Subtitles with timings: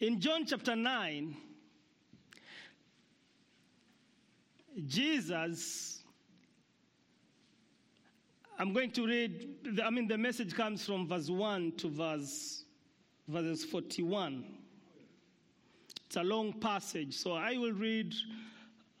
[0.00, 1.36] In John chapter 9,
[4.86, 6.02] Jesus,
[8.58, 12.64] I'm going to read, I mean, the message comes from verse 1 to verse,
[13.28, 14.44] verse 41.
[16.06, 18.12] It's a long passage, so I will read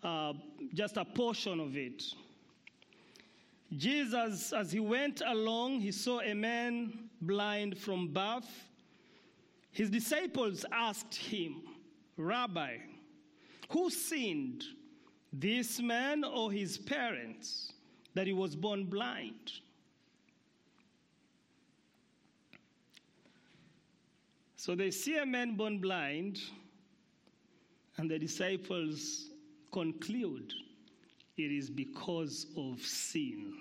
[0.04, 0.34] uh,
[0.74, 2.04] just a portion of it.
[3.76, 8.68] Jesus, as he went along, he saw a man blind from birth.
[9.74, 11.62] His disciples asked him,
[12.16, 12.76] Rabbi,
[13.70, 14.62] who sinned,
[15.32, 17.72] this man or his parents,
[18.14, 19.50] that he was born blind?
[24.54, 26.40] So they see a man born blind,
[27.96, 29.30] and the disciples
[29.72, 30.52] conclude
[31.36, 33.54] it is because of sin.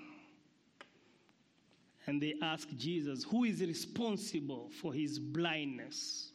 [2.05, 6.31] And they ask Jesus, who is responsible for his blindness?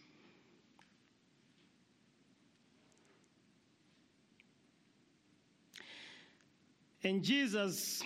[7.04, 8.02] And Jesus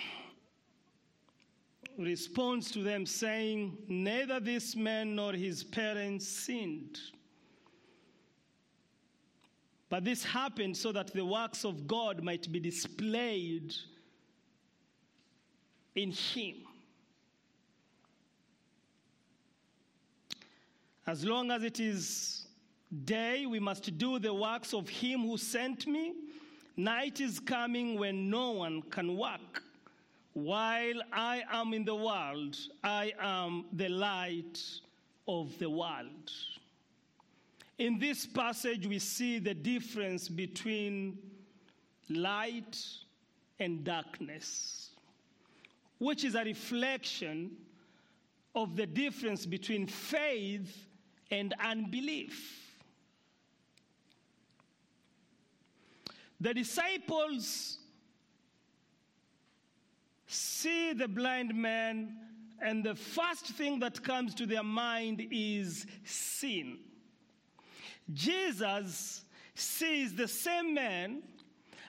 [1.99, 6.99] responds to them, saying, Neither this man nor his parents sinned.
[9.89, 13.75] But this happened so that the works of God might be displayed
[15.95, 16.57] in him.
[21.06, 22.47] As long as it is
[23.05, 26.12] day, we must do the works of him who sent me.
[26.77, 29.64] Night is coming when no one can work.
[30.33, 34.62] While I am in the world, I am the light
[35.27, 36.30] of the world.
[37.78, 41.19] In this passage, we see the difference between
[42.08, 42.78] light
[43.58, 44.91] and darkness,
[45.98, 47.50] which is a reflection
[48.55, 50.86] of the difference between faith
[51.33, 52.61] and unbelief.
[56.41, 57.79] The disciples
[60.27, 62.17] see the blind man,
[62.61, 66.79] and the first thing that comes to their mind is sin.
[68.13, 71.23] Jesus sees the same man,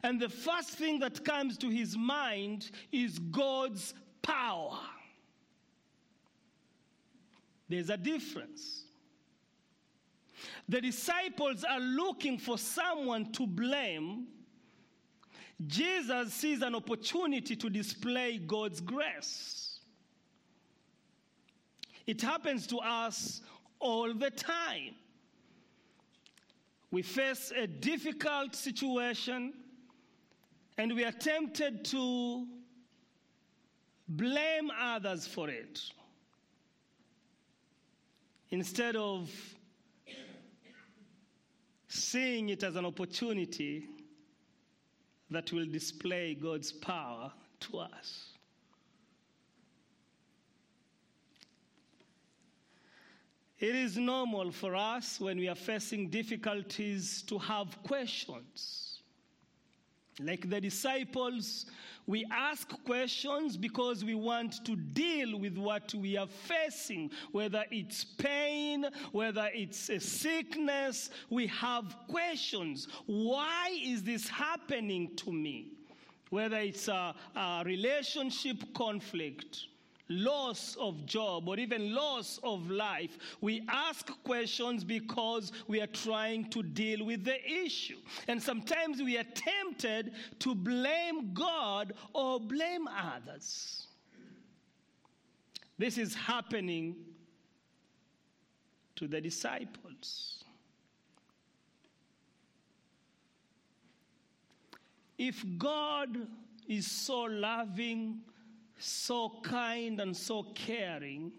[0.04, 4.80] and the first thing that comes to his mind is God's power.
[7.68, 8.83] There's a difference.
[10.68, 14.28] The disciples are looking for someone to blame.
[15.66, 19.80] Jesus sees an opportunity to display God's grace.
[22.06, 23.42] It happens to us
[23.80, 24.96] all the time.
[26.92, 29.54] We face a difficult situation
[30.78, 32.46] and we are tempted to
[34.08, 35.82] blame others for it
[38.52, 39.32] instead of
[41.94, 43.88] seeing it as an opportunity
[45.30, 48.30] that will display God's power to us.
[53.60, 58.83] It is normal for us when we are facing difficulties to have questions.
[60.20, 61.66] Like the disciples,
[62.06, 68.04] we ask questions because we want to deal with what we are facing, whether it's
[68.04, 71.10] pain, whether it's a sickness.
[71.30, 72.88] We have questions.
[73.06, 75.72] Why is this happening to me?
[76.30, 79.68] Whether it's a, a relationship conflict,
[80.14, 83.18] loss of job, or even loss of life.
[83.42, 87.98] We ask questions because we are trying to deal with the issue.
[88.28, 93.88] And sometimes we are tempted to blame God or blame others.
[95.78, 96.96] This is happening
[98.96, 100.44] to the disciples.
[105.18, 106.28] If God
[106.68, 108.22] is so loving,
[108.84, 111.32] so kind and so caring,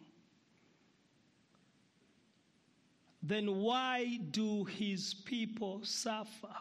[3.23, 6.55] then why do his people suffer?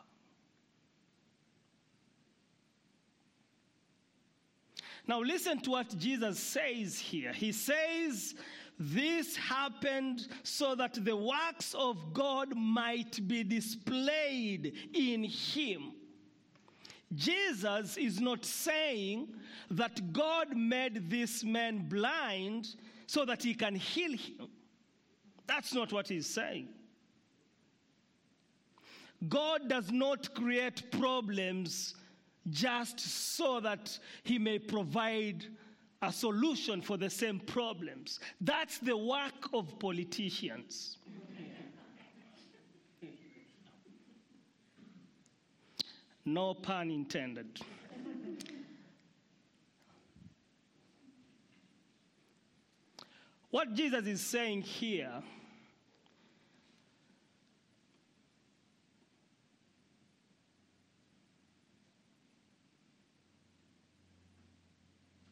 [5.08, 7.34] Now, listen to what Jesus says here.
[7.34, 8.36] He says,
[8.80, 15.94] This happened so that the works of God might be displayed in him.
[17.16, 19.28] Jesus is not saying
[19.72, 22.76] that God made this man blind
[23.08, 24.48] so that he can heal him.
[25.46, 26.70] That's not what he's saying.
[29.28, 31.96] God does not create problems
[32.50, 35.46] just so that he may provide
[36.02, 38.20] a solution for the same problems.
[38.42, 40.98] That's the work of politicians.
[46.26, 47.60] No pun intended.
[53.54, 55.22] what Jesus is saying here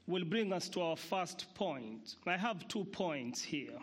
[0.06, 2.16] will bring us to our first point.
[2.28, 3.80] I have two points here.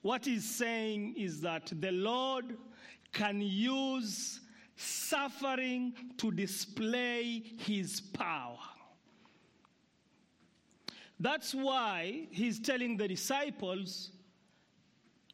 [0.00, 2.56] What he's saying is that the Lord
[3.12, 4.40] can use
[4.80, 8.58] suffering to display his power.
[11.18, 14.12] That's why he's telling the disciples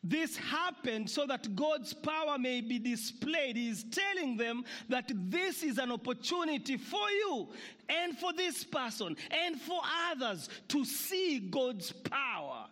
[0.08, 3.56] this happened so that God's power may be displayed.
[3.56, 7.49] He's telling them that this is an opportunity for you
[7.88, 12.65] and for this person and for others to see God's power.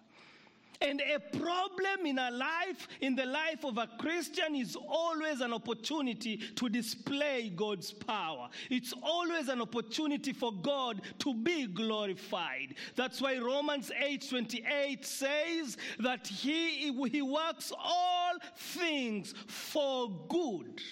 [0.85, 5.55] And a problem in a life, in the life of a Christian, is always an
[5.55, 8.51] opportunity to display God's power.
[8.69, 12.75] It's always an opportunity for God to be glorified.
[12.97, 20.83] That's why Romans 8:28 says that he, he works all things for good.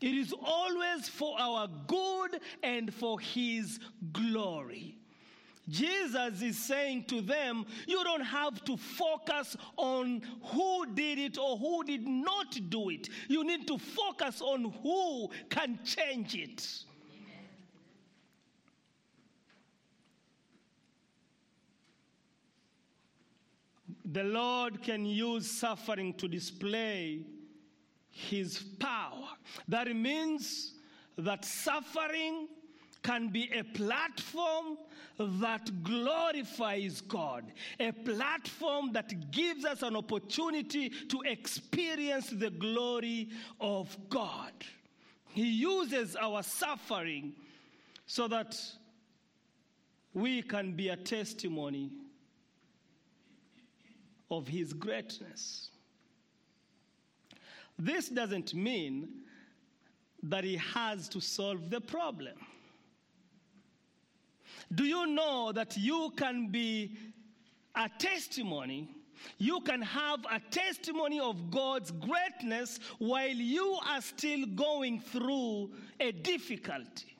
[0.00, 3.78] It is always for our good and for his
[4.12, 5.01] glory.
[5.68, 11.56] Jesus is saying to them, you don't have to focus on who did it or
[11.56, 13.08] who did not do it.
[13.28, 16.84] You need to focus on who can change it.
[24.04, 27.24] The Lord can use suffering to display
[28.10, 29.28] his power.
[29.68, 30.74] That means
[31.16, 32.48] that suffering
[33.02, 34.78] can be a platform
[35.18, 37.44] that glorifies God,
[37.78, 43.28] a platform that gives us an opportunity to experience the glory
[43.60, 44.52] of God.
[45.28, 47.32] He uses our suffering
[48.06, 48.58] so that
[50.14, 51.90] we can be a testimony
[54.30, 55.70] of His greatness.
[57.78, 59.08] This doesn't mean
[60.22, 62.34] that He has to solve the problem.
[64.74, 66.96] Do you know that you can be
[67.74, 68.88] a testimony?
[69.38, 75.70] You can have a testimony of God's greatness while you are still going through
[76.00, 77.16] a difficulty.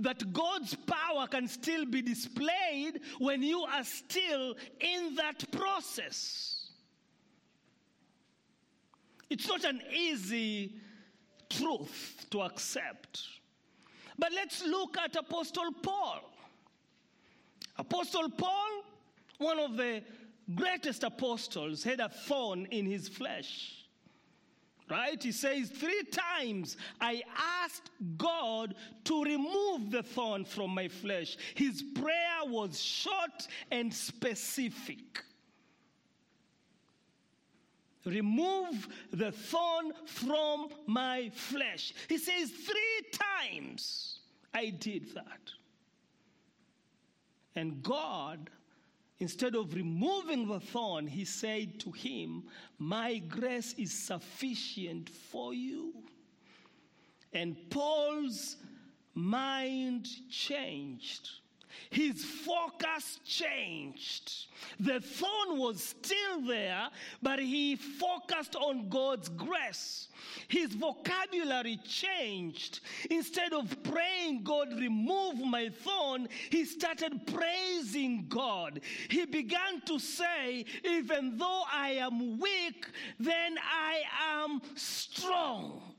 [0.00, 6.70] That God's power can still be displayed when you are still in that process.
[9.30, 10.74] It's not an easy
[11.50, 13.22] truth to accept.
[14.18, 16.20] But let's look at Apostle Paul.
[17.76, 18.84] Apostle Paul,
[19.38, 20.02] one of the
[20.54, 23.84] greatest apostles, had a thorn in his flesh.
[24.90, 25.20] Right?
[25.20, 27.22] He says, Three times I
[27.62, 28.74] asked God
[29.04, 31.36] to remove the thorn from my flesh.
[31.54, 35.24] His prayer was short and specific.
[38.04, 41.94] Remove the thorn from my flesh.
[42.08, 44.18] He says, Three times
[44.52, 45.52] I did that.
[47.56, 48.50] And God,
[49.18, 52.44] instead of removing the thorn, he said to him,
[52.78, 55.94] My grace is sufficient for you.
[57.32, 58.56] And Paul's
[59.14, 61.30] mind changed.
[61.90, 64.46] His focus changed.
[64.80, 66.88] The thorn was still there,
[67.22, 70.08] but he focused on God's grace.
[70.48, 72.80] His vocabulary changed.
[73.10, 78.80] Instead of praying, God, remove my thorn, he started praising God.
[79.08, 82.86] He began to say, Even though I am weak,
[83.18, 84.02] then I
[84.36, 85.93] am strong.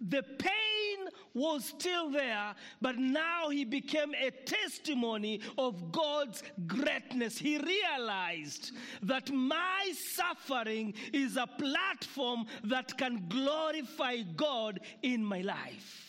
[0.00, 7.36] The pain was still there, but now he became a testimony of God's greatness.
[7.36, 16.04] He realized that my suffering is a platform that can glorify God in my life.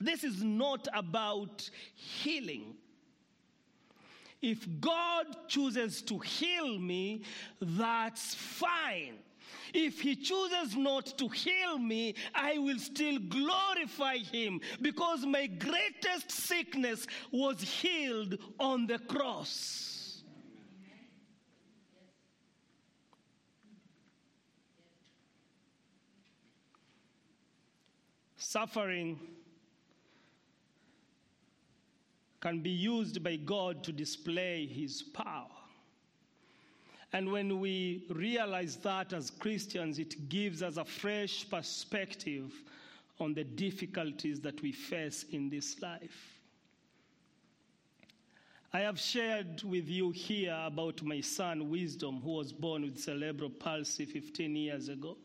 [0.00, 2.74] This is not about healing.
[4.42, 7.22] If God chooses to heal me,
[7.60, 9.14] that's fine.
[9.72, 16.30] If he chooses not to heal me, I will still glorify him because my greatest
[16.30, 20.22] sickness was healed on the cross.
[28.36, 29.18] Suffering
[32.40, 35.53] can be used by God to display his power.
[37.14, 42.52] And when we realize that as Christians, it gives us a fresh perspective
[43.20, 46.40] on the difficulties that we face in this life.
[48.72, 53.50] I have shared with you here about my son, Wisdom, who was born with cerebral
[53.50, 55.16] palsy 15 years ago.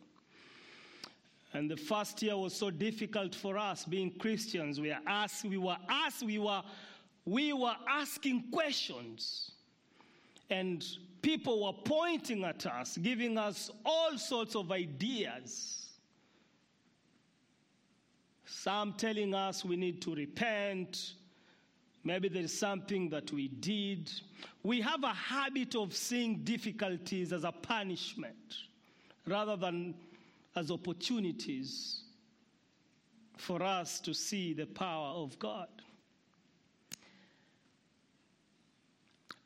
[1.53, 4.79] And the first year was so difficult for us being Christians.
[4.79, 6.61] We, are asked, we were asked, we were,
[7.25, 9.53] we were asking questions.
[10.49, 10.85] And
[11.21, 15.87] people were pointing at us, giving us all sorts of ideas.
[18.45, 21.13] Some telling us we need to repent,
[22.03, 24.11] Maybe there is something that we did.
[24.63, 28.55] We have a habit of seeing difficulties as a punishment
[29.27, 29.95] rather than
[30.55, 32.03] as opportunities
[33.37, 35.67] for us to see the power of God.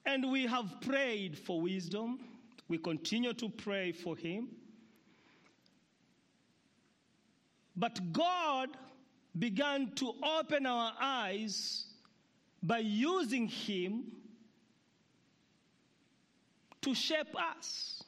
[0.05, 2.19] And we have prayed for wisdom.
[2.67, 4.50] We continue to pray for him.
[7.75, 8.69] But God
[9.38, 11.86] began to open our eyes
[12.62, 14.03] by using him
[16.81, 18.03] to shape us.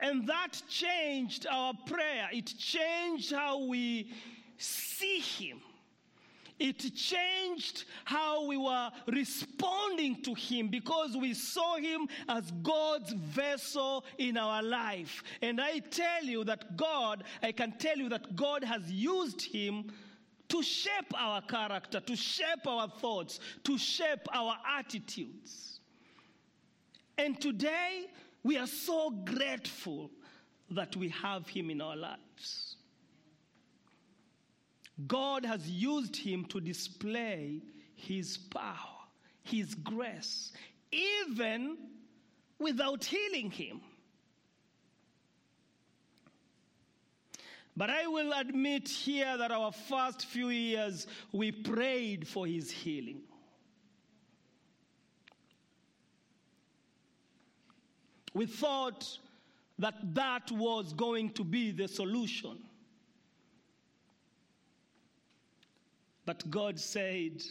[0.00, 2.28] And that changed our prayer.
[2.32, 4.12] It changed how we
[4.58, 5.60] see him.
[6.62, 14.04] It changed how we were responding to him because we saw him as God's vessel
[14.16, 15.24] in our life.
[15.42, 19.90] And I tell you that God, I can tell you that God has used him
[20.50, 25.80] to shape our character, to shape our thoughts, to shape our attitudes.
[27.18, 28.06] And today,
[28.44, 30.12] we are so grateful
[30.70, 32.71] that we have him in our lives.
[35.06, 37.60] God has used him to display
[37.94, 39.06] his power,
[39.42, 40.52] his grace,
[40.90, 41.78] even
[42.58, 43.80] without healing him.
[47.76, 53.22] But I will admit here that our first few years we prayed for his healing.
[58.34, 59.18] We thought
[59.78, 62.58] that that was going to be the solution.
[66.32, 67.42] But God said,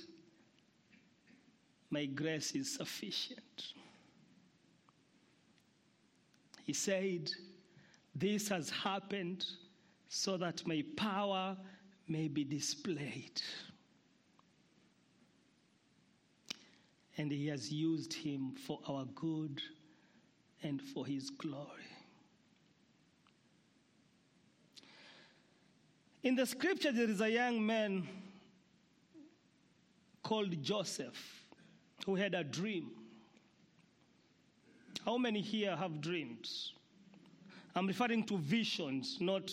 [1.91, 3.73] My grace is sufficient.
[6.63, 7.29] He said,
[8.15, 9.45] This has happened
[10.09, 11.55] so that my power
[12.07, 13.43] may be displayed.
[17.19, 19.61] And he has used him for our good
[20.63, 21.67] and for his glory.
[26.23, 28.07] In the scripture, there is a young man
[30.31, 31.45] called Joseph
[32.05, 32.91] who had a dream.
[35.05, 36.71] How many here have dreams?
[37.75, 39.51] I'm referring to visions, not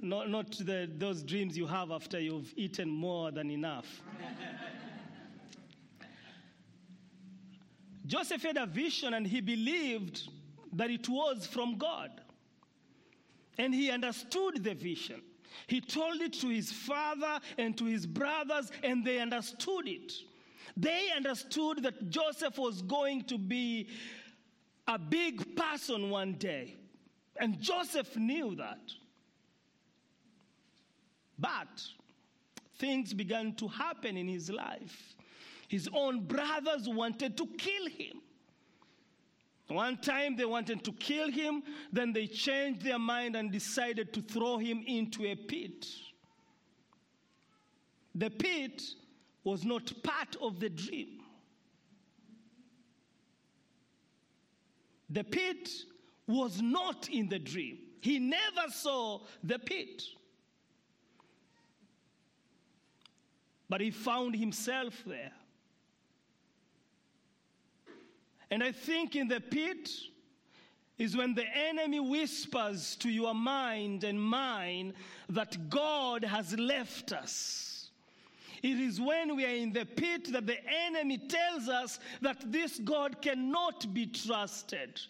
[0.00, 4.02] not, not the, those dreams you have after you've eaten more than enough.
[8.06, 10.28] Joseph had a vision and he believed
[10.74, 12.20] that it was from God.
[13.58, 15.22] And he understood the vision.
[15.66, 20.12] He told it to his father and to his brothers, and they understood it.
[20.76, 23.88] They understood that Joseph was going to be
[24.86, 26.74] a big person one day.
[27.40, 28.80] And Joseph knew that.
[31.38, 31.82] But
[32.78, 35.14] things began to happen in his life.
[35.68, 38.20] His own brothers wanted to kill him.
[39.68, 44.22] One time they wanted to kill him, then they changed their mind and decided to
[44.22, 45.86] throw him into a pit.
[48.14, 48.82] The pit
[49.44, 51.20] was not part of the dream.
[55.10, 55.70] The pit
[56.26, 57.78] was not in the dream.
[58.00, 60.02] He never saw the pit.
[63.68, 65.32] But he found himself there.
[68.50, 69.90] And I think in the pit
[70.98, 74.94] is when the enemy whispers to your mind and mine
[75.28, 77.90] that God has left us.
[78.62, 82.78] It is when we are in the pit that the enemy tells us that this
[82.80, 85.00] God cannot be trusted.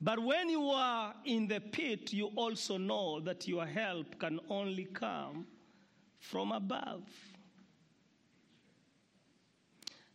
[0.00, 4.86] But when you are in the pit, you also know that your help can only
[4.86, 5.46] come
[6.18, 7.04] from above.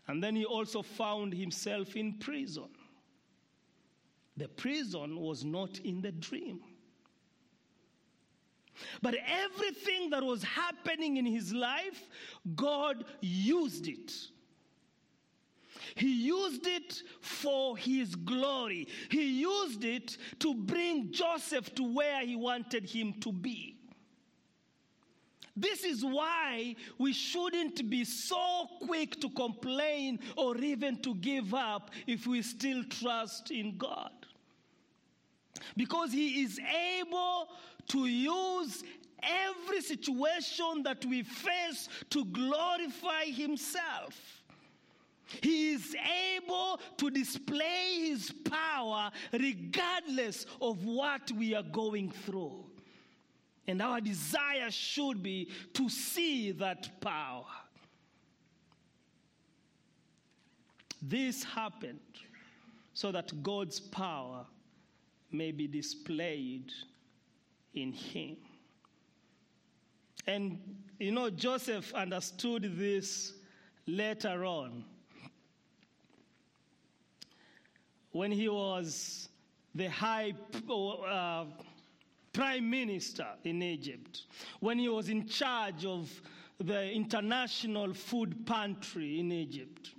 [0.07, 2.69] And then he also found himself in prison.
[4.35, 6.59] The prison was not in the dream.
[9.01, 12.09] But everything that was happening in his life,
[12.55, 14.11] God used it.
[15.95, 18.87] He used it for his glory.
[19.09, 23.72] He used it to bring Joseph to where he wanted him to be.
[25.55, 31.91] This is why we shouldn't be so quick to complain or even to give up
[32.07, 34.11] if we still trust in God.
[35.77, 36.59] Because He is
[36.99, 37.49] able
[37.89, 38.83] to use
[39.21, 44.41] every situation that we face to glorify Himself.
[45.41, 45.95] He is
[46.35, 52.65] able to display His power regardless of what we are going through.
[53.67, 57.45] And our desire should be to see that power.
[61.01, 61.99] This happened
[62.93, 64.45] so that God's power
[65.31, 66.71] may be displayed
[67.73, 68.37] in him.
[70.27, 70.59] And
[70.99, 73.33] you know, Joseph understood this
[73.87, 74.85] later on
[78.11, 79.27] when he was
[79.75, 80.33] the high.
[80.69, 81.45] Uh,
[82.33, 84.23] prime minister in Egypt,
[84.59, 86.09] when he was in charge of
[86.59, 89.91] the international food pantry in Egypt.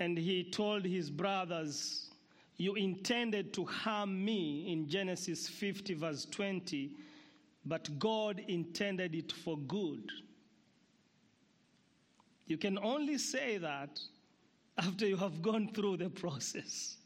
[0.00, 2.10] And he told his brothers,
[2.56, 6.90] You intended to harm me in Genesis 50, verse 20,
[7.64, 10.10] but God intended it for good.
[12.46, 14.00] You can only say that
[14.76, 16.98] after you have gone through the process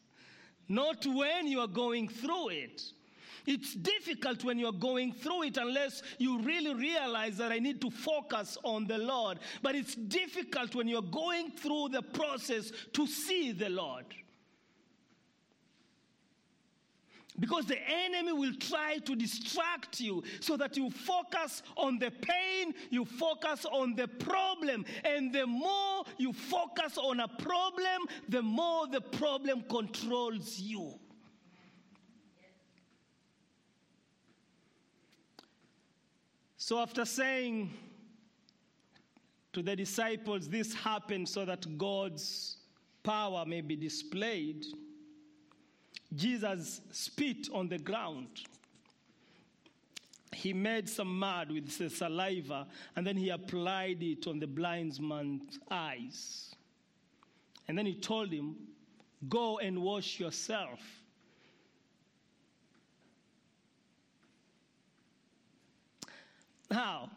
[0.69, 2.83] not when you are going through it.
[3.47, 7.91] It's difficult when you're going through it unless you really realize that I need to
[7.91, 9.39] focus on the Lord.
[9.63, 14.05] But it's difficult when you're going through the process to see the Lord.
[17.39, 22.75] Because the enemy will try to distract you so that you focus on the pain,
[22.91, 24.85] you focus on the problem.
[25.05, 30.99] And the more you focus on a problem, the more the problem controls you.
[36.57, 37.71] So, after saying
[39.53, 42.59] to the disciples, this happened so that God's
[43.03, 44.67] power may be displayed.
[46.15, 48.29] Jesus spit on the ground.
[50.33, 52.67] He made some mud with saliva
[52.97, 56.55] and then he applied it on the blind man's eyes.
[57.67, 58.57] And then he told him,
[59.29, 60.81] Go and wash yourself.
[66.71, 67.11] Now,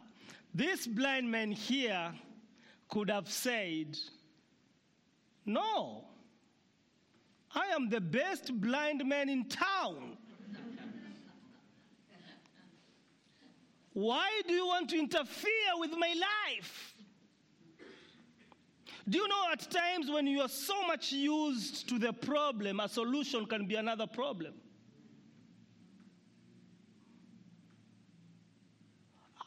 [0.54, 2.12] this blind man here
[2.88, 3.96] could have said,
[5.46, 6.04] No,
[7.54, 10.16] I am the best blind man in town.
[13.92, 16.94] Why do you want to interfere with my life?
[19.08, 22.88] Do you know at times when you are so much used to the problem, a
[22.88, 24.54] solution can be another problem?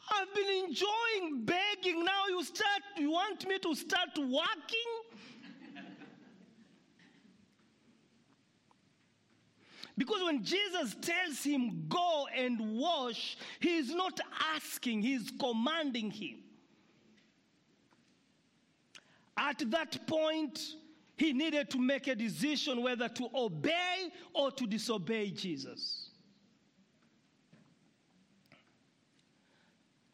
[0.08, 2.04] I've been enjoying begging.
[2.04, 5.05] Now you start, you want me to start working?
[9.98, 14.20] Because when Jesus tells him, go and wash, he is not
[14.54, 16.38] asking, he's commanding him.
[19.36, 20.60] At that point,
[21.16, 26.10] he needed to make a decision whether to obey or to disobey Jesus.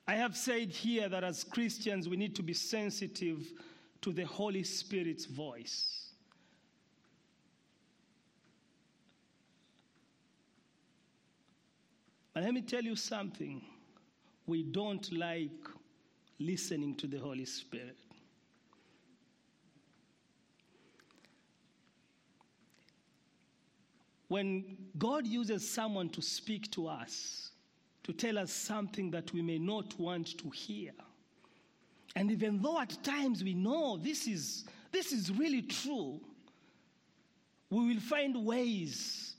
[0.06, 3.52] I have said here that as Christians, we need to be sensitive
[4.02, 6.01] to the Holy Spirit's voice.
[12.34, 13.62] And let me tell you something
[14.46, 15.66] we don't like
[16.38, 17.96] listening to the Holy Spirit.
[24.28, 27.50] When God uses someone to speak to us,
[28.04, 30.92] to tell us something that we may not want to hear,
[32.16, 36.18] and even though at times we know this is, this is really true,
[37.68, 39.34] we will find ways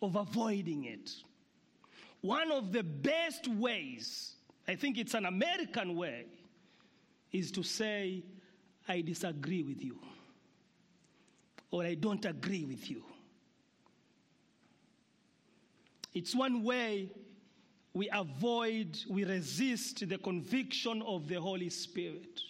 [0.00, 1.10] of avoiding it.
[2.24, 6.24] One of the best ways, I think it's an American way,
[7.32, 8.22] is to say,
[8.88, 9.98] I disagree with you,
[11.70, 13.04] or I don't agree with you.
[16.14, 17.10] It's one way
[17.92, 22.40] we avoid, we resist the conviction of the Holy Spirit.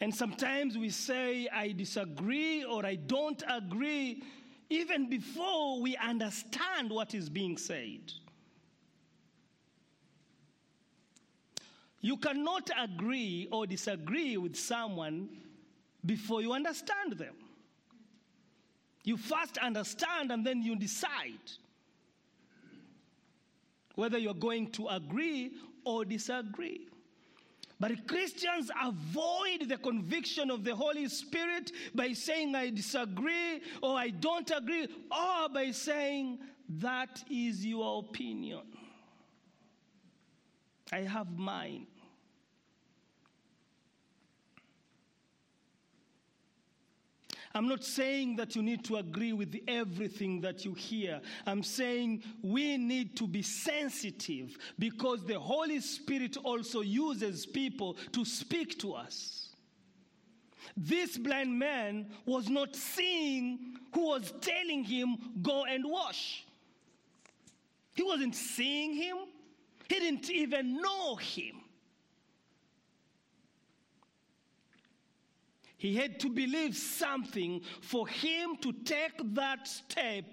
[0.00, 4.22] And sometimes we say, I disagree or I don't agree
[4.68, 8.12] even before we understand what is being said.
[12.00, 15.28] You cannot agree or disagree with someone
[16.04, 17.34] before you understand them.
[19.04, 21.50] You first understand and then you decide
[23.94, 25.52] whether you're going to agree
[25.84, 26.88] or disagree.
[27.78, 34.08] But Christians avoid the conviction of the Holy Spirit by saying, I disagree or I
[34.08, 38.62] don't agree, or by saying, that is your opinion.
[40.90, 41.86] I have mine.
[47.56, 51.22] I'm not saying that you need to agree with everything that you hear.
[51.46, 58.26] I'm saying we need to be sensitive because the Holy Spirit also uses people to
[58.26, 59.54] speak to us.
[60.76, 66.44] This blind man was not seeing who was telling him, Go and wash.
[67.94, 69.16] He wasn't seeing him,
[69.88, 71.62] he didn't even know him.
[75.78, 80.24] He had to believe something for him to take that step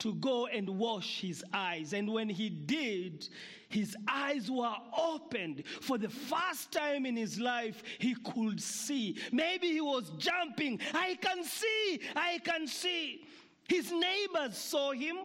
[0.00, 1.92] to go and wash his eyes.
[1.92, 3.28] And when he did,
[3.68, 5.64] his eyes were opened.
[5.80, 9.16] For the first time in his life, he could see.
[9.32, 10.80] Maybe he was jumping.
[10.92, 13.24] I can see, I can see.
[13.68, 15.16] His neighbors saw him.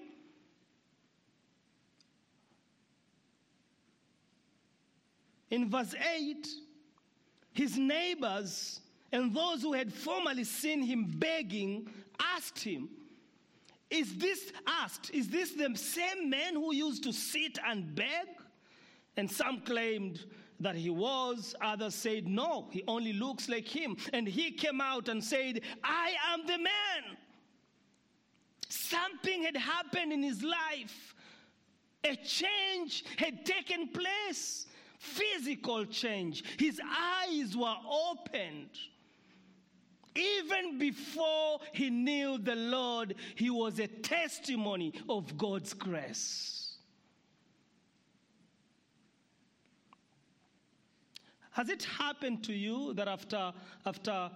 [5.50, 6.48] In verse 8,
[7.54, 11.90] his neighbors and those who had formerly seen him begging
[12.20, 12.90] asked him,
[13.90, 18.28] Is this asked, is this the same man who used to sit and beg?
[19.18, 20.26] And some claimed
[20.60, 23.96] that he was, others said, No, he only looks like him.
[24.14, 27.18] And he came out and said, I am the man.
[28.70, 31.16] Something had happened in his life,
[32.04, 34.68] a change had taken place,
[35.00, 36.44] physical change.
[36.60, 38.70] His eyes were opened.
[40.16, 46.78] Even before he knew the Lord, he was a testimony of God's grace.
[51.52, 53.54] Has it happened to you that after,
[53.86, 54.30] after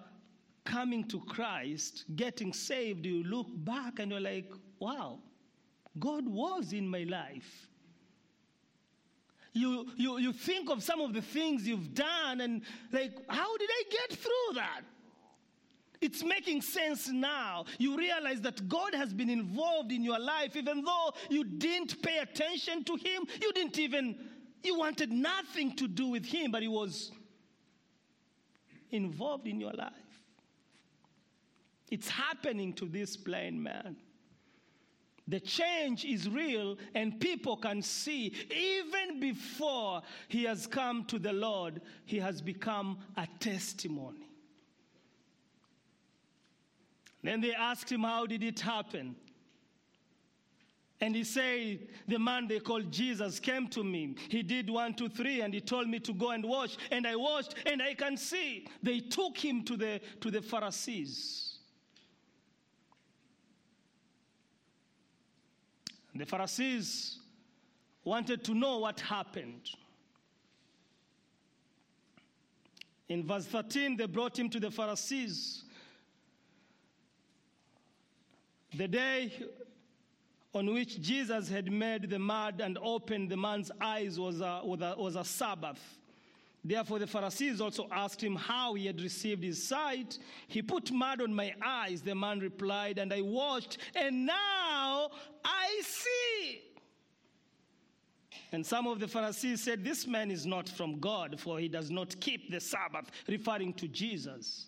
[0.66, 5.20] coming to Christ, getting saved, you look back and you're like, wow,
[5.98, 7.68] God was in my life?
[9.54, 12.62] You, you, you think of some of the things you've done and
[12.92, 14.82] like, how did I get through that?
[16.02, 17.66] It's making sense now.
[17.78, 22.20] You realize that God has been involved in your life, even though you didn't pay
[22.20, 23.26] attention to Him.
[23.42, 24.18] You didn't even,
[24.64, 27.12] you wanted nothing to do with Him, but He was
[28.92, 29.92] involved in your life.
[31.92, 33.98] It's happening to this blind man.
[35.28, 41.34] The change is real, and people can see even before he has come to the
[41.34, 44.29] Lord, he has become a testimony.
[47.24, 49.16] Then they asked him, How did it happen?
[51.02, 54.16] And he said, The man they called Jesus came to me.
[54.30, 56.78] He did one, two, three, and he told me to go and wash.
[56.92, 58.68] And I washed, and I can see.
[58.84, 61.60] They took him to the, to the Pharisees.
[66.16, 67.20] The Pharisees
[68.04, 69.70] wanted to know what happened.
[73.08, 75.64] In verse 13, they brought him to the Pharisees.
[78.76, 79.32] The day
[80.54, 84.82] on which Jesus had made the mud and opened the man's eyes was a, was
[84.82, 85.80] a, was a Sabbath.
[86.64, 90.18] Therefore, the Pharisees also asked him how he had received his sight.
[90.48, 95.10] He put mud on my eyes, the man replied, and I washed, and now
[95.46, 96.62] I see.
[98.52, 101.90] And some of the Pharisees said, This man is not from God, for he does
[101.92, 104.68] not keep the Sabbath, referring to Jesus.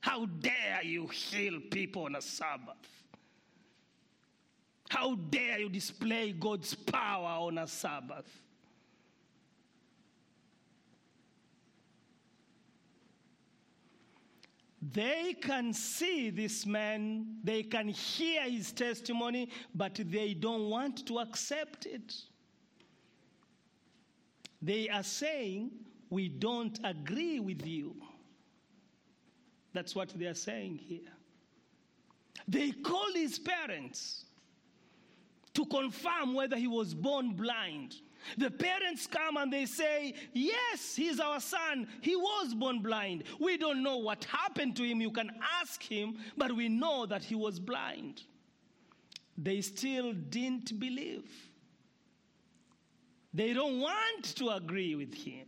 [0.00, 3.01] How dare you heal people on a Sabbath?
[4.92, 8.26] How dare you display God's power on a Sabbath?
[14.82, 21.20] They can see this man, they can hear his testimony, but they don't want to
[21.20, 22.14] accept it.
[24.60, 25.70] They are saying,
[26.10, 27.96] We don't agree with you.
[29.72, 31.14] That's what they are saying here.
[32.46, 34.26] They call his parents
[35.54, 37.96] to confirm whether he was born blind.
[38.38, 41.88] The parents come and they say, Yes, he's our son.
[42.00, 43.24] He was born blind.
[43.40, 45.00] We don't know what happened to him.
[45.00, 48.22] You can ask him, but we know that he was blind.
[49.36, 51.30] They still didn't believe.
[53.34, 55.46] They don't want to agree with him.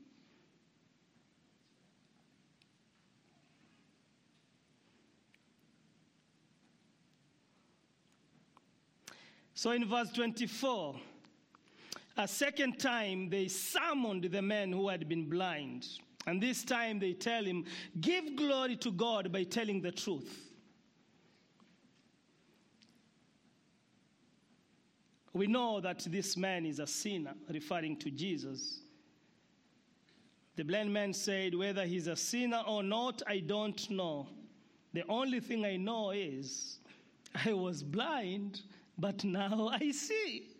[9.64, 10.94] So in verse 24,
[12.18, 15.88] a second time they summoned the man who had been blind.
[16.27, 17.64] And this time they tell him,
[17.98, 20.50] Give glory to God by telling the truth.
[25.33, 28.81] We know that this man is a sinner, referring to Jesus.
[30.57, 34.29] The blind man said, Whether he's a sinner or not, I don't know.
[34.92, 36.81] The only thing I know is
[37.46, 38.61] I was blind,
[38.98, 40.50] but now I see.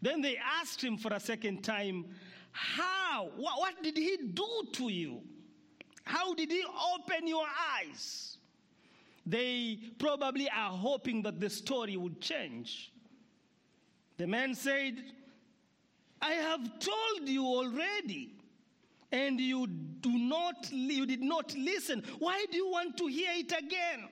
[0.00, 2.04] Then they asked him for a second time,
[2.52, 3.30] How?
[3.36, 5.20] What, what, did he do to you?
[6.04, 7.46] How did he open your
[7.76, 8.38] eyes?
[9.26, 12.92] They probably are hoping that the story would change.
[14.16, 15.02] The man said,
[16.22, 18.37] I have told you already,
[19.10, 22.02] and you do not you did not listen.
[22.18, 24.08] Why do you want to hear it again?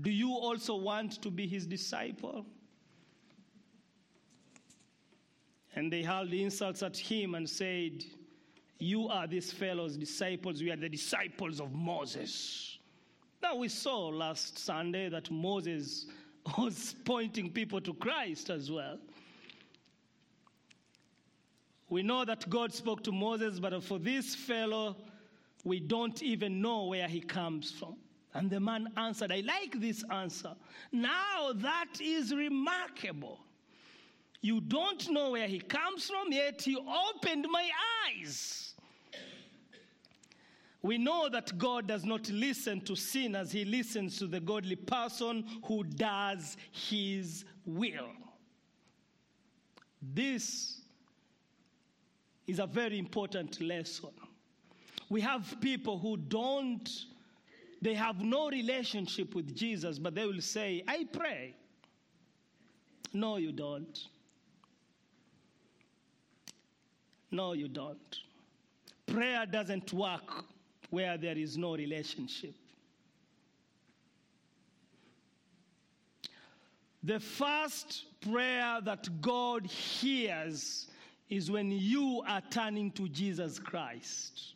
[0.00, 2.44] Do you also want to be his disciple?
[5.74, 8.04] And they hurled insults at him and said,
[8.78, 10.62] You are this fellow's disciples.
[10.62, 12.78] We are the disciples of Moses.
[13.42, 16.06] Now, we saw last Sunday that Moses
[16.58, 18.98] was pointing people to Christ as well.
[21.88, 24.96] We know that God spoke to Moses, but for this fellow,
[25.64, 27.96] we don't even know where he comes from.
[28.34, 30.54] And the man answered, I like this answer.
[30.92, 33.40] Now that is remarkable.
[34.40, 37.68] You don't know where he comes from, yet he opened my
[38.06, 38.74] eyes.
[40.82, 45.44] We know that God does not listen to sinners, he listens to the godly person
[45.64, 48.10] who does his will.
[50.00, 50.82] This
[52.48, 54.10] is a very important lesson.
[55.10, 56.90] We have people who don't,
[57.80, 61.54] they have no relationship with Jesus, but they will say, I pray.
[63.12, 63.98] No, you don't.
[67.30, 68.18] No, you don't.
[69.06, 70.44] Prayer doesn't work
[70.90, 72.54] where there is no relationship.
[77.02, 80.88] The first prayer that God hears
[81.30, 84.54] is when you are turning to Jesus Christ.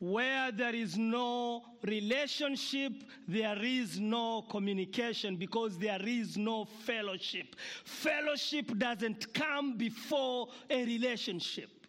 [0.00, 2.92] Where there is no relationship,
[3.26, 7.56] there is no communication because there is no fellowship.
[7.86, 11.83] Fellowship doesn't come before a relationship.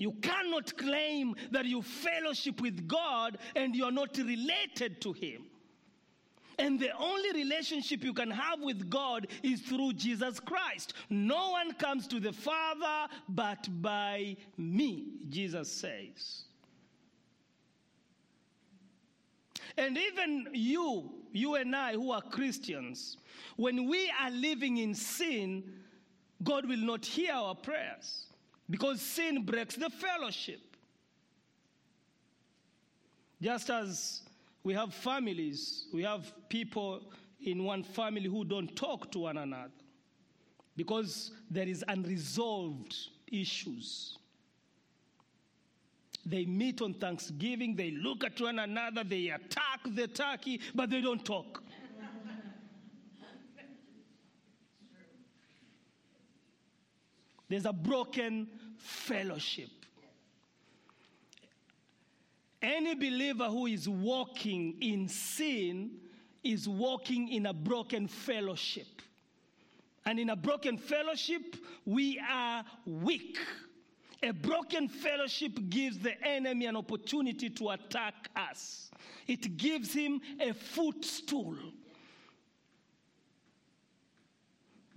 [0.00, 5.42] You cannot claim that you fellowship with God and you are not related to Him.
[6.58, 10.94] And the only relationship you can have with God is through Jesus Christ.
[11.10, 16.44] No one comes to the Father but by me, Jesus says.
[19.76, 23.18] And even you, you and I who are Christians,
[23.56, 25.62] when we are living in sin,
[26.42, 28.28] God will not hear our prayers
[28.70, 30.60] because sin breaks the fellowship.
[33.42, 34.22] Just as
[34.62, 37.02] we have families, we have people
[37.44, 39.72] in one family who don't talk to one another
[40.76, 42.94] because there is unresolved
[43.32, 44.18] issues.
[46.26, 51.00] They meet on Thanksgiving, they look at one another, they attack the turkey, but they
[51.00, 51.62] don't talk.
[57.50, 58.46] There's a broken
[58.78, 59.70] fellowship.
[62.62, 65.90] Any believer who is walking in sin
[66.44, 69.02] is walking in a broken fellowship.
[70.06, 73.36] And in a broken fellowship, we are weak.
[74.22, 78.92] A broken fellowship gives the enemy an opportunity to attack us,
[79.26, 81.56] it gives him a footstool.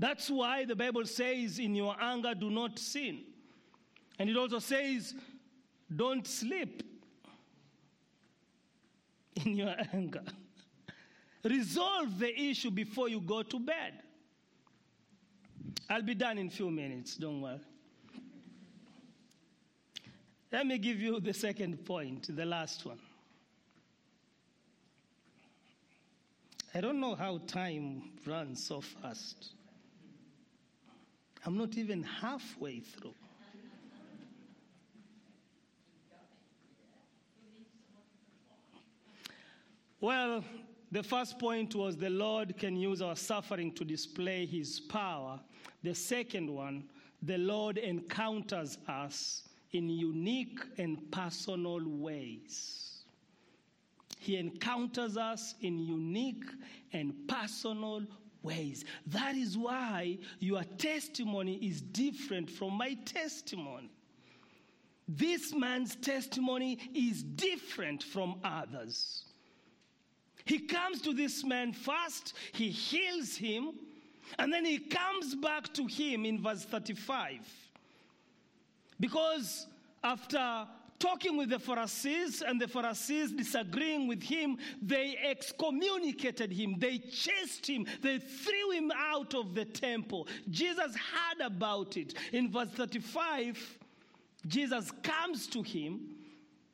[0.04, 3.22] That's why the Bible says, In your anger, do not sin.
[4.20, 5.14] And it also says,
[5.96, 6.84] Don't sleep
[9.46, 10.24] in your anger.
[11.42, 13.94] Resolve the issue before you go to bed.
[15.90, 17.62] I'll be done in a few minutes, don't worry.
[20.52, 23.00] Let me give you the second point, the last one.
[26.76, 29.54] I don't know how time runs so fast.
[31.46, 33.16] I'm not even halfway through.
[40.00, 40.44] Well,
[40.94, 45.40] The first point was the Lord can use our suffering to display his power.
[45.82, 46.84] The second one,
[47.24, 53.06] the Lord encounters us in unique and personal ways.
[54.20, 56.46] He encounters us in unique
[56.94, 58.04] and personal
[58.44, 58.86] ways.
[59.08, 63.90] That is why your testimony is different from my testimony.
[65.08, 69.26] This man's testimony is different from others.
[70.46, 73.74] He comes to this man first, he heals him,
[74.40, 77.40] and then he comes back to him in verse 35.
[79.00, 79.68] Because
[80.04, 80.68] after
[81.04, 87.68] talking with the Pharisees and the Pharisees disagreeing with him, they excommunicated him, they chased
[87.68, 90.30] him, they threw him out of the temple.
[90.50, 92.14] Jesus heard about it.
[92.32, 93.80] In verse 35,
[94.48, 96.00] Jesus comes to him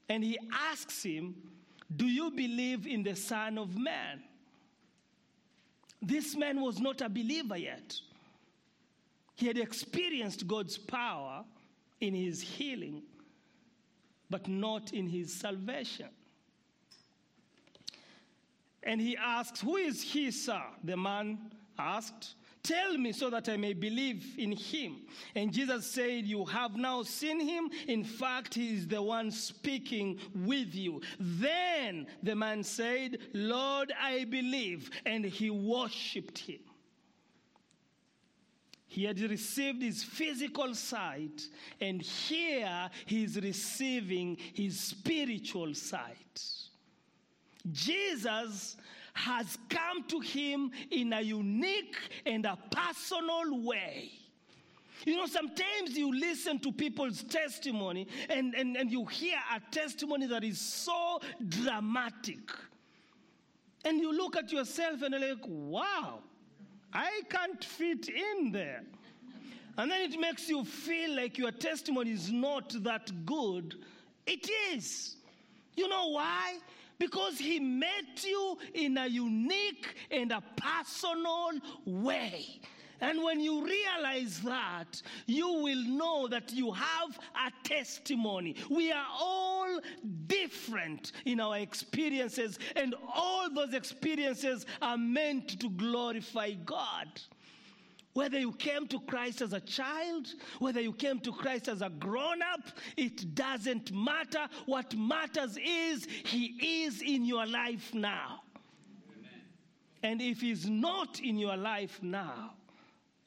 [0.07, 1.33] and he asks him,
[1.95, 4.21] Do you believe in the Son of Man?
[6.03, 7.95] This man was not a believer yet.
[9.33, 11.43] He had experienced God's power
[11.99, 13.01] in his healing,
[14.29, 16.09] but not in his salvation.
[18.83, 20.61] And he asks, Who is he, sir?
[20.83, 24.97] The man asked, Tell me so that I may believe in him.
[25.33, 27.69] And Jesus said, You have now seen him.
[27.87, 31.01] In fact, he is the one speaking with you.
[31.19, 34.89] Then the man said, Lord, I believe.
[35.05, 36.59] And he worshiped him.
[38.89, 41.47] He had received his physical sight,
[41.79, 46.41] and here he is receiving his spiritual sight.
[47.71, 48.77] Jesus
[49.13, 54.11] has come to him in a unique and a personal way.
[55.05, 60.25] You know, sometimes you listen to people's testimony and, and, and you hear a testimony
[60.27, 62.49] that is so dramatic.
[63.85, 66.19] And you look at yourself and you're like, wow,
[66.93, 68.83] I can't fit in there.
[69.77, 73.75] And then it makes you feel like your testimony is not that good.
[74.25, 75.15] It is.
[75.75, 76.57] You know why?
[76.97, 81.51] Because he met you in a unique and a personal
[81.85, 82.59] way.
[83.01, 88.55] And when you realize that, you will know that you have a testimony.
[88.69, 89.79] We are all
[90.27, 97.07] different in our experiences, and all those experiences are meant to glorify God.
[98.13, 101.89] Whether you came to Christ as a child, whether you came to Christ as a
[101.89, 102.61] grown up,
[102.97, 104.47] it doesn't matter.
[104.65, 108.41] What matters is He is in your life now.
[109.17, 109.41] Amen.
[110.03, 112.55] And if He's not in your life now,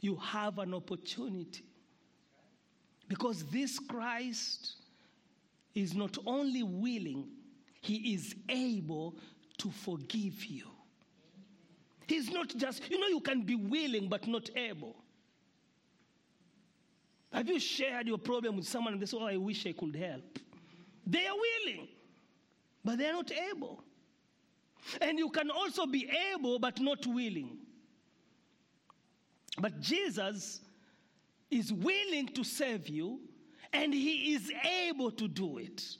[0.03, 1.65] you have an opportunity.
[3.09, 4.75] Because this Christ
[5.75, 7.29] is not only willing,
[7.81, 9.17] He is able
[9.59, 10.67] to forgive you.
[12.07, 14.97] He's not just, you know, you can be willing but not able.
[17.33, 19.97] Have you shared your problem with someone and they say, Oh, I wish I could
[19.97, 20.39] help?
[21.07, 21.89] They are willing,
[22.85, 23.83] but they're not able.
[25.01, 27.59] And you can also be able but not willing.
[29.59, 30.61] But Jesus
[31.51, 33.21] is willing to save you,
[33.73, 34.51] and he is
[34.89, 35.97] able to do it.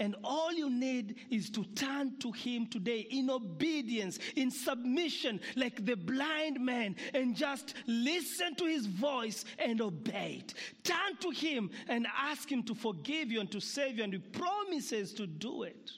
[0.00, 5.84] And all you need is to turn to Him today in obedience, in submission, like
[5.84, 10.54] the blind man, and just listen to His voice and obey it.
[10.84, 14.20] Turn to Him and ask Him to forgive you and to save you, and He
[14.20, 15.90] promises to do it.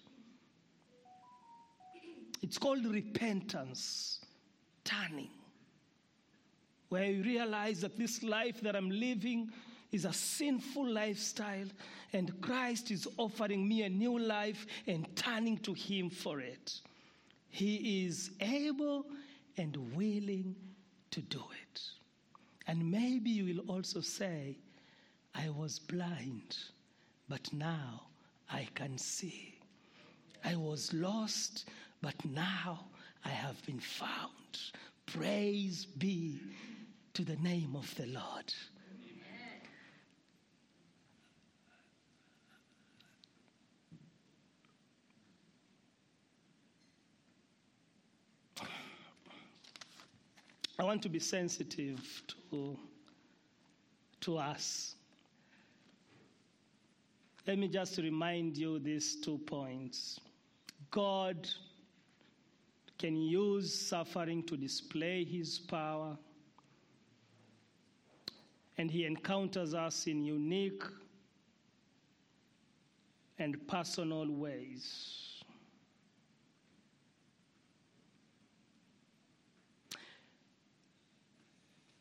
[2.43, 4.25] It's called repentance,
[4.83, 5.29] turning,
[6.91, 9.51] where you realize that this life that I'm living
[9.93, 11.67] is a sinful lifestyle,
[12.13, 16.81] and Christ is offering me a new life and turning to Him for it.
[17.49, 19.07] He is able
[19.57, 20.55] and willing
[21.11, 21.81] to do it.
[22.67, 24.57] And maybe you will also say,
[25.35, 26.57] I was blind,
[27.29, 28.03] but now
[28.53, 29.59] I can see.
[30.45, 31.69] I was lost,
[32.03, 32.87] but now
[33.25, 34.61] I have been found.
[35.07, 36.41] Praise be
[37.15, 38.53] to the name of the Lord.
[50.81, 52.75] I want to be sensitive to,
[54.23, 54.95] to us.
[57.47, 60.19] Let me just remind you these two points.
[60.91, 61.47] God
[62.99, 66.17] can use suffering to display his power,
[68.81, 70.83] and He encounters us in unique
[73.39, 75.45] and personal ways.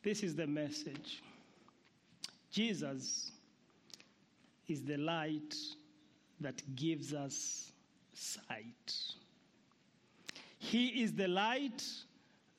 [0.02, 1.22] This is the message
[2.50, 3.32] Jesus
[4.66, 5.54] is the light
[6.40, 7.72] that gives us
[8.14, 8.94] sight.
[10.58, 11.84] He is the light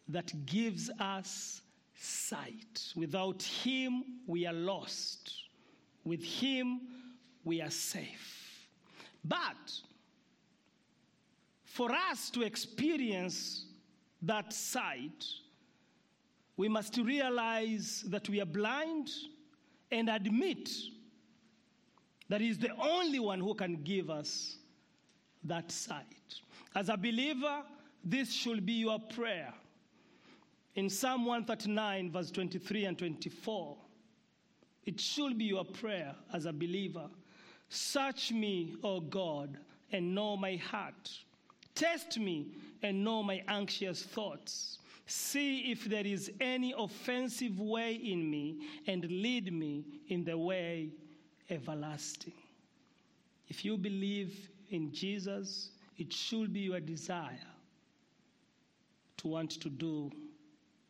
[0.09, 1.61] that gives us
[2.01, 2.93] sight.
[2.95, 5.31] Without Him, we are lost.
[6.03, 6.81] With Him,
[7.43, 8.67] we are safe.
[9.23, 9.71] But
[11.63, 13.65] for us to experience
[14.21, 15.25] that sight,
[16.57, 19.09] we must realize that we are blind
[19.91, 20.69] and admit
[22.29, 24.57] that He is the only one who can give us
[25.43, 26.05] that sight.
[26.75, 27.63] As a believer,
[28.03, 29.53] this should be your prayer.
[30.75, 33.77] In Psalm 139, verse 23 and 24,
[34.85, 37.09] it should be your prayer as a believer.
[37.69, 39.57] Search me, O God,
[39.91, 41.11] and know my heart.
[41.75, 42.53] Test me
[42.83, 44.79] and know my anxious thoughts.
[45.05, 50.89] See if there is any offensive way in me, and lead me in the way
[51.49, 52.33] everlasting.
[53.49, 57.37] If you believe in Jesus, it should be your desire
[59.17, 60.09] to want to do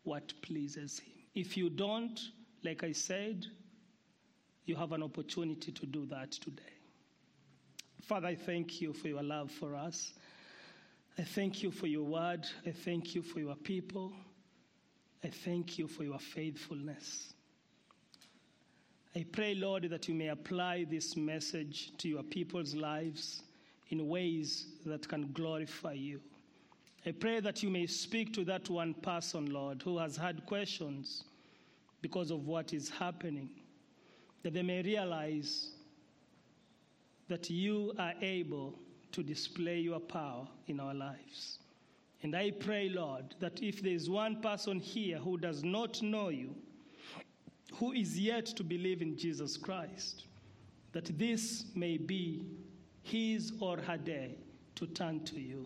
[0.04, 1.14] what pleases Him.
[1.36, 2.20] If you don't,
[2.64, 3.46] like I said,
[4.66, 6.62] you have an opportunity to do that today.
[8.04, 10.14] Father, I thank you for your love for us.
[11.18, 12.46] I thank you for your word.
[12.66, 14.12] I thank you for your people.
[15.24, 17.34] I thank you for your faithfulness.
[19.16, 23.44] I pray, Lord, that you may apply this message to your people's lives
[23.90, 26.22] in ways that can glorify you.
[27.06, 31.24] I pray that you may speak to that one person, Lord, who has had questions
[32.02, 33.50] because of what is happening,
[34.44, 35.72] that they may realize
[37.28, 38.78] that you are able
[39.14, 41.60] to display your power in our lives.
[42.24, 46.30] And I pray, Lord, that if there is one person here who does not know
[46.30, 46.56] you,
[47.74, 50.26] who is yet to believe in Jesus Christ,
[50.92, 52.46] that this may be
[53.02, 54.36] his or her day
[54.76, 55.66] to turn to you.